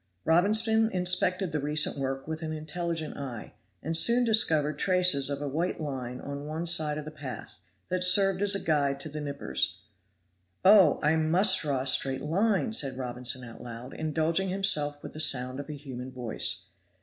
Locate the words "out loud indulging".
13.47-14.49